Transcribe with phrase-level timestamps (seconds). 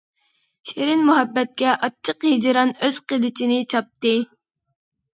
[0.69, 4.19] شېرىن مۇھەببەتكە ئاچچىق ھىجران ئۆز قىلىچىنى چاپتى.